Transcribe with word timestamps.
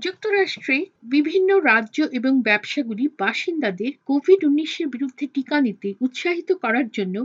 যুক্তরাষ্ট্রে 0.00 0.76
বিভিন্ন 1.14 1.50
রাজ্য 1.70 1.98
এবং 2.12 2.32
ব্যবসাগুলি 2.42 3.04
বাসিন্দাদের 3.18 3.92
কোভিড 4.06 4.40
উনিশের 4.44 4.88
বিরুদ্ধে 4.88 5.24
টিকা 5.34 5.58
নিতে 5.60 5.88
উৎসাহিত 6.00 6.50
করার 6.62 6.86
জন্য 6.88 7.16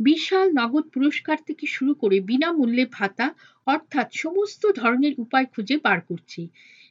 বিশাল 0.00 0.46
নগদ 0.50 0.84
পুরস্কার 0.94 1.38
থেকে 1.46 1.64
শুরু 1.66 1.92
করে 1.94 2.16
বিনামূল্যে 2.20 2.84
ভাতা, 2.92 3.26
অর্থাৎ 3.66 4.08
সমস্ত 4.14 4.62
ধরনের 4.72 5.14
উপায় 5.18 5.46
খুঁজে 5.46 5.76
বার 5.76 5.98
করছে। 6.00 6.40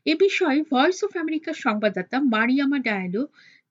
এ 0.05 0.13
বিষয়ে 0.15 0.59
ভয়েস 0.71 0.97
অফ 1.03 1.11
আমেরিকার 1.17 1.55
সংবাদদাতা 1.65 2.17
মারিয়ামা 2.33 2.79
ডায়ালো 2.79 3.23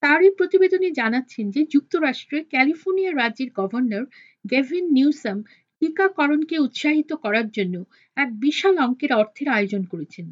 তারই 0.03 0.31
প্রতিবেদনে 0.31 0.89
জানাচ্ছেন 0.91 1.45
যে 1.51 1.63
যুক্তরাষ্ট্রের 1.65 2.45
ক্যালিফোর্নিয়া 2.45 3.13
রাজ্যের 3.13 3.51
গভর্নর 3.55 4.05
গেভিন 4.45 4.85
নিউসাম 4.93 5.39
টিকাকরণকে 5.83 6.57
উৎসাহিত 6.59 7.11
করার 7.25 7.49
জন্য 7.51 7.75
এক 8.17 8.29
বিশাল 8.41 8.75
অঙ্কের 8.79 9.13
অর্থের 9.13 9.49
আয়োজন 9.49 9.85
করেছেন। 9.85 10.27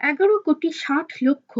এগারো 0.00 0.36
কোটি 0.46 0.70
ষাট 0.82 1.08
লক্ষ 1.26 1.52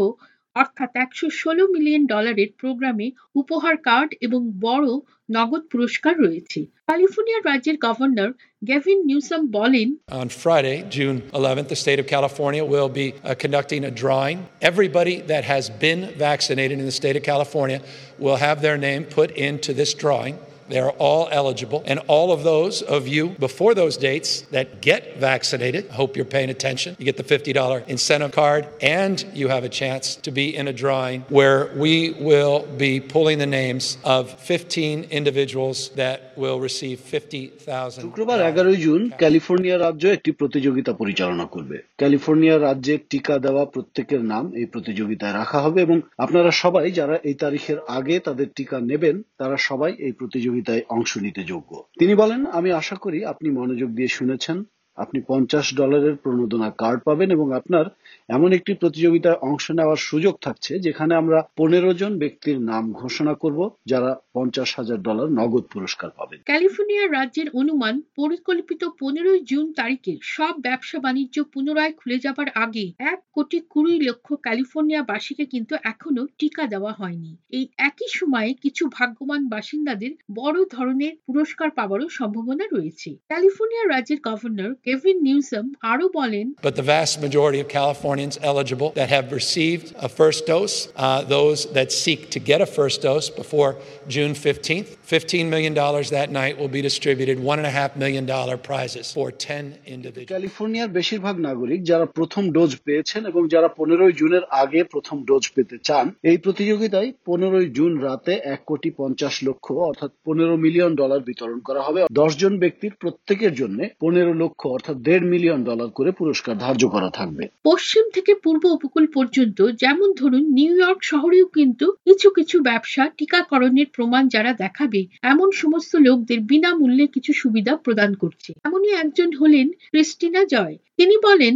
অর্থাৎ 0.55 0.91
একশো 0.95 1.27
ষোলো 1.41 1.63
মিলিয়ন 1.75 2.03
ডলারের 2.13 2.49
প্রোগ্রামে 2.61 3.07
উপহার 3.35 3.75
কার্ড 3.87 4.09
এবং 4.21 4.41
বড় 4.67 4.87
নগদ 5.29 5.63
পুরস্কার 5.71 6.13
রয়েছে 6.25 6.59
ক্যালিফোর্নিয়া 6.87 7.39
রাজ্যের 7.41 7.77
গভর্নর 7.77 8.31
গেভিন 8.67 8.97
নিউসাম 9.09 9.41
বলেন 9.57 9.87
On 10.21 10.27
Friday, 10.41 10.77
June 10.95 11.17
11th, 11.39 11.67
the 11.73 11.81
state 11.83 11.99
of 12.03 12.07
California 12.15 12.63
will 12.65 12.91
be 13.01 13.07
uh, 13.09 13.35
conducting 13.43 13.81
a 13.91 13.93
drawing. 14.03 14.37
Everybody 14.71 15.15
that 15.31 15.43
has 15.53 15.63
been 15.85 16.01
vaccinated 16.27 16.75
in 16.81 16.85
the 16.85 16.97
state 17.01 17.17
of 17.19 17.23
California 17.33 17.79
will 18.25 18.39
have 18.47 18.57
their 18.65 18.77
name 18.87 19.01
put 19.17 19.29
into 19.47 19.69
this 19.73 19.91
drawing. 20.03 20.35
They 20.70 20.80
are 20.80 20.94
all 20.98 21.28
eligible. 21.30 21.80
And 21.86 21.98
all 22.08 22.32
of 22.32 22.42
those 22.42 22.82
of 22.82 23.06
you 23.06 23.24
before 23.38 23.72
those 23.74 23.96
dates 23.96 24.30
that 24.50 24.80
get 24.80 25.16
vaccinated, 25.18 25.88
I 25.90 25.94
hope 25.94 26.16
you're 26.16 26.24
paying 26.26 26.50
attention. 26.50 26.96
You 26.98 27.04
get 27.04 27.16
the 27.16 27.22
$50 27.24 27.86
incentive 27.86 28.32
card, 28.32 28.66
and 28.82 29.24
you 29.32 29.48
have 29.48 29.64
a 29.64 29.68
chance 29.68 30.16
to 30.16 30.30
be 30.30 30.56
in 30.56 30.66
a 30.68 30.72
drawing 30.72 31.18
where 31.28 31.70
we 31.76 31.94
will 32.20 32.66
be 32.78 33.00
pulling 33.00 33.38
the 33.38 33.46
names 33.46 33.98
of 34.04 34.22
15 34.30 35.04
individuals 35.04 35.90
that 35.90 36.36
will 36.36 36.58
receive 36.60 36.98
50,000. 37.00 38.02
শুক্রবার 38.02 38.38
এগারোই 38.50 38.78
June 38.86 39.00
California 39.22 39.76
রাজ্য 39.78 40.04
একটি 40.16 40.30
প্রতিযোগিতা 40.40 40.92
পরিচালনা 41.00 41.46
করবে 41.54 41.76
California 42.00 42.56
রাজ্যে 42.58 42.94
টিকা 43.10 43.34
দেওয়া 43.38 43.64
প্রত্যেকের 43.74 44.22
নাম 44.32 44.44
এই 44.60 44.66
প্রতিযোগিতায় 44.74 45.34
রাখা 45.40 45.58
হবে 45.64 45.78
এবং 45.86 45.96
আপনারা 46.24 46.50
সবাই 46.62 46.86
যারা 46.98 47.16
এই 47.28 47.36
তারিখের 47.42 47.78
আগে 47.98 48.16
তাদের 48.26 48.48
টিকা 48.56 48.76
নেবেন 48.90 49.16
তারা 49.40 49.56
সবাই 49.68 49.92
এই 50.06 50.12
প্রতিযোগিতা 50.20 50.59
প্রতিযোগিতায় 50.61 50.97
অংশ 50.97 51.11
নিতে 51.17 51.41
যোগ্য। 51.43 51.71
তিনি 51.99 52.13
বলেন 52.15 52.41
আমি 52.45 52.69
আশা 52.71 52.95
করি 52.95 53.19
আপনি 53.25 53.47
মনোযোগ 53.51 53.89
দিয়ে 53.89 54.07
শুনেছেন। 54.07 54.57
আপনি 55.03 55.19
পঞ্চাশ 55.27 55.65
ডলারের 55.75 56.15
প্রণোদনা 56.15 56.69
কার্ড 56.81 56.99
পাবেন 57.03 57.29
এবং 57.31 57.47
আপনার 57.53 57.85
এমন 58.29 58.49
একটি 58.57 58.71
প্রতিযোগিতায় 58.73 59.41
অংশ 59.41 59.65
নেওয়ার 59.71 59.99
সুযোগ 60.09 60.33
থাকছে 60.41 60.71
যেখানে 60.79 61.13
আমরা 61.15 61.39
পনেরো 61.57 61.91
জন 61.93 62.11
ব্যক্তির 62.17 62.57
নাম 62.61 62.83
ঘোষণা 62.91 63.33
করব 63.33 63.59
যারা 63.85 64.11
পঞ্চাশ 64.33 64.69
হাজার 64.75 64.99
ডলার 65.01 65.27
নগদ 65.39 65.63
পুরস্কার 65.73 66.09
পাবেন। 66.17 66.39
ক্যালিফোর্নিয়া 66.45 67.05
রাজ্যের 67.07 67.47
অনুমান, 67.53 67.95
পরিকল্পিত 68.15 68.81
পনেরোই 68.99 69.41
জুন 69.51 69.65
তারিখে 69.73 70.13
সব 70.35 70.53
ব্যবসা 70.61 70.97
বাণিজ্য 70.99 71.37
পুনরায় 71.53 71.93
খুলে 71.93 72.17
যাবার 72.19 72.49
আগে 72.63 72.85
এক 73.11 73.19
কোটি 73.35 73.59
কুড়ি 73.69 73.95
লক্ষ 74.07 74.27
ক্যালিফোর্নিয়া 74.45 75.01
বাসীকে 75.03 75.45
কিন্তু 75.45 75.73
এখনও 75.83 76.23
টিকা 76.39 76.63
দেওয়া 76.67 76.91
হয়নি। 76.91 77.31
এই 77.49 77.65
একই 77.89 78.09
সময়ে 78.19 78.51
কিছু 78.63 78.83
ভাগ্যবান 78.97 79.41
বাসিন্দাদের 79.53 80.11
বড় 80.35 80.57
ধরনের 80.71 81.13
পুরস্কার 81.27 81.69
পাওয়ারও 81.69 82.07
সম্ভাবনা 82.09 82.65
রয়েছে। 82.67 83.09
ক্যালিফোর্নিয়া 83.27 83.85
রাজ্যের 83.85 84.19
গভর্নর 84.27 84.71
কেভিন 84.91 85.17
নিউসাম 85.29 85.65
আরও 85.91 86.05
বলেন 86.19 86.45
But 86.67 86.75
the 86.81 86.87
vast 86.95 87.13
majority 87.25 87.59
of 87.63 87.67
Californians 87.79 88.35
eligible 88.51 88.89
that 88.99 89.09
have 89.15 89.27
received 89.41 89.87
a 90.07 90.09
first 90.19 90.41
dose, 90.51 90.77
uh, 90.97 91.19
those 91.37 91.59
that 91.77 91.89
seek 92.03 92.19
to 92.35 92.39
get 92.41 92.59
a 92.61 92.69
first 92.77 92.97
dose 93.07 93.27
before 93.41 93.69
June 94.07 94.33
15th, 94.45 94.89
$15 95.07 95.45
million 95.55 95.73
that 96.11 96.29
night 96.31 96.53
will 96.59 96.73
be 96.77 96.81
distributed, 96.81 97.35
$1.5 97.37 97.97
million 97.97 98.25
prizes 98.61 99.05
for 99.11 99.27
10 99.31 99.77
individuals. 99.87 100.31
ক্যালিফোর্নিয়ার 100.33 100.89
বেশিরভাগ 100.99 101.35
নাগরিক 101.47 101.79
যারা 101.91 102.05
প্রথম 102.17 102.43
dose 102.55 102.71
পেয়েছেন 102.85 103.21
এবং 103.31 103.41
যারা 103.53 103.69
পনেরোই 103.79 104.13
জুনের 104.21 104.43
আগে 104.61 104.79
প্রথম 104.93 105.17
ডোজ 105.29 105.43
পেতে 105.55 105.77
চান 105.87 106.05
এই 106.31 106.37
প্রতিযোগিতায় 106.45 107.09
পনেরোই 107.29 107.67
জুন 107.77 107.91
রাতে 108.07 108.33
এক 108.53 108.61
কোটি 108.69 108.89
পঞ্চাশ 108.99 109.33
লক্ষ 109.47 109.65
অর্থাৎ 109.89 110.11
পনেরো 110.27 110.53
মিলিয়ন 110.65 110.91
ডলার 111.01 111.21
বিতরণ 111.29 111.59
করা 111.67 111.81
হবে 111.87 111.99
দশ 112.21 112.31
জন 112.41 112.53
ব্যক্তির 112.63 112.93
প্রত্যেকের 113.01 113.53
জন্য 113.61 113.79
পনেরো 114.03 114.33
লক্ষ 114.43 114.61
অর্থাৎ 114.71 114.97
দেড় 115.07 115.25
মিলিয়ন 115.33 115.59
ডলার 115.63 115.89
করে 115.97 116.11
পুরস্কার 116.11 116.55
ধার্য 116.57 116.83
করা 116.95 117.09
থাকবে 117.09 117.43
পশ্চিম 117.65 118.05
থেকে 118.15 118.31
পূর্ব 118.43 118.63
উপকূল 118.77 119.05
পর্যন্ত 119.13 119.59
যেমন 119.83 120.09
ধরুন 120.21 120.43
নিউ 120.57 120.73
ইয়র্ক 120.77 121.01
শহরেও 121.03 121.45
কিন্তু 121.57 121.85
কিছু 122.05 122.27
কিছু 122.29 122.55
ব্যবসা 122.61 123.03
টিকাকরণের 123.17 123.87
প্রমাণ 123.95 124.23
যারা 124.27 124.51
দেখাবে 124.63 125.01
এমন 125.23 125.49
সমস্ত 125.61 125.91
লোকদের 126.07 126.39
বিনামূল্যে 126.41 127.05
কিছু 127.07 127.31
সুবিধা 127.33 127.73
প্রদান 127.77 128.11
করছে 128.13 128.51
এমনই 128.65 128.93
একজন 129.03 129.29
হলেন 129.39 129.67
ক্রিস্টিনা 129.89 130.41
জয় 130.45 130.75
তিনি 130.97 131.15
বলেন 131.27 131.53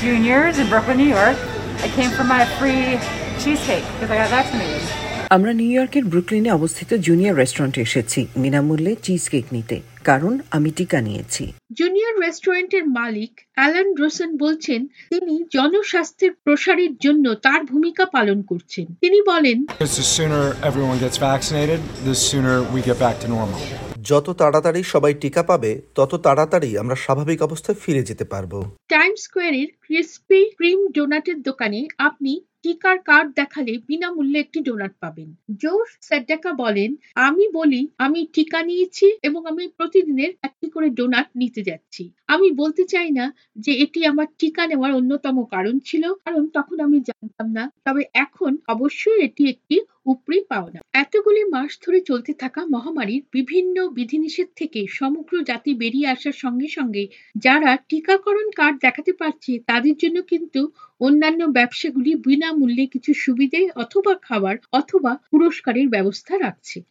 juniors 0.00 0.56
in 0.56 0.66
Brooklyn, 0.66 0.96
New 0.96 1.08
York. 1.10 1.36
I 1.78 1.88
came 1.90 2.10
for 2.10 2.24
my 2.24 2.44
free 2.46 2.98
cheesecake 3.38 3.84
because 3.92 4.10
I 4.10 4.16
got 4.16 4.30
vaccinated. 4.30 5.09
আমরা 5.30 5.52
নিউ 5.52 5.70
ইয়র্কের 5.70 6.04
ব্রুকলিনে 6.04 6.50
অবস্থিত 6.50 6.94
জুনিয়র 6.94 7.36
রেস্টুরেন্টে 7.36 7.80
এসেছি। 7.80 8.26
বিনামূল্যে 8.36 8.96
চিজ 9.02 9.28
কেক 9.28 9.44
নিতে। 9.52 9.80
কারণ 10.04 10.38
আমি 10.50 10.70
টিকা 10.70 11.00
নিয়েছি। 11.00 11.52
জুনিয়র 11.72 12.20
রেস্টুরেন্টের 12.20 12.88
মালিক 12.88 13.40
অ্যালান 13.54 13.94
রোসেন 13.94 14.36
বলছেন 14.36 14.86
তিনি 14.86 15.44
জনস্বাস্থ্যের 15.52 16.32
প্রসারের 16.32 16.96
জন্য 16.96 17.34
তার 17.34 17.64
ভূমিকা 17.64 18.04
পালন 18.04 18.42
করছেন। 18.42 18.84
তিনি 18.84 19.22
বলেন 19.22 19.58
Because 19.62 19.94
the 19.94 20.06
sooner 20.16 20.68
everyone 20.68 20.98
gets 21.04 21.18
vaccinated, 21.18 21.80
the 22.08 22.14
sooner 22.28 22.76
we 22.76 22.80
get 22.82 23.00
back 23.00 23.16
to 23.24 23.28
normal. 23.28 23.62
যত 24.02 24.30
তাড়াতাড়ি 24.30 24.82
সবাই 24.82 25.14
টিকা 25.14 25.42
পাবে 25.42 25.80
তত 25.94 26.14
তাড়াতাড়ি 26.14 26.78
আমরা 26.78 26.94
স্বাভাবিক 26.94 27.42
অবস্থায় 27.42 27.78
ফিরে 27.82 28.02
যেতে 28.02 28.24
পারব। 28.24 28.70
টাইম 28.88 29.14
স্কোয়ারের 29.14 29.68
ক্রিসপি 29.80 30.50
ক্রিম 30.56 30.88
ডোনাটের 30.88 31.42
দোকানে 31.42 31.86
আপনি 31.98 32.40
টিকার 32.64 32.96
কার্ড 33.08 33.28
দেখালে 33.40 33.72
বিনামূল্যে 33.88 34.38
একটি 34.40 34.58
ডোনাট 34.60 34.94
পাবেন। 35.02 35.28
জোশ 35.62 35.88
সেডাকা 36.08 36.50
বলেন, 36.62 36.90
আমি 37.26 37.44
বলি, 37.58 37.80
আমি 38.04 38.20
টিকা 38.34 38.60
নিয়েছি 38.62 39.06
এবং 39.22 39.40
আমি 39.50 39.64
প্রতিদিনের 39.78 40.32
একটি 40.42 40.66
করে 40.74 40.88
ডোনাট 40.90 41.28
নিতে 41.40 41.60
যাচ্ছি। 41.62 42.02
আমি 42.26 42.48
বলতে 42.52 42.82
চাই 42.92 43.10
না 43.10 43.24
যে 43.56 43.72
এটি 43.84 44.00
আমার 44.06 44.28
টিকা 44.40 44.62
নেওয়ার 44.66 44.92
অন্যতম 44.92 45.36
কারণ 45.54 45.74
ছিল, 45.88 46.04
কারণ 46.24 46.44
তখন 46.56 46.76
আমি 46.86 46.98
জানতাম 47.08 47.48
না, 47.56 47.64
তবে 47.86 48.02
এখন 48.24 48.52
অবশ্যই 48.68 49.18
এটি 49.26 49.42
একটি 49.48 49.76
উপরি 50.06 50.38
পাওনা। 50.50 50.80
এতগুলি 51.02 51.42
মাস 51.54 51.72
ধরে 51.84 52.00
চলতে 52.00 52.32
থাকা 52.34 52.60
মহামারীর 52.74 53.22
বিভিন্ন 53.32 53.76
বিধিনিষেধ 53.96 54.48
থেকে 54.56 54.80
সমগ্র 54.90 55.34
জাতি 55.50 55.70
বেরিয়ে 55.74 56.10
আসার 56.14 56.36
সঙ্গে 56.44 56.68
সঙ্গে 56.68 57.04
যারা 57.36 57.70
টিকাকরণ 57.88 58.48
কার্ড 58.56 58.76
দেখাতে 58.80 59.12
পারছে, 59.20 59.52
তাদের 59.70 59.94
জন্য 60.02 60.18
কিন্তু 60.32 60.60
অন্যান্য 61.00 61.40
ব্যবসাগুলি 61.58 62.10
বিনামূল্যে 62.50 62.84
কিছু 62.86 63.12
সুবিধে 63.16 63.60
অথবা 63.76 64.12
খাবার 64.22 64.56
অথবা 64.72 65.12
পুরস্কারের 65.30 65.86
ব্যবস্থা 65.88 66.34
রাখছে। 66.38 66.78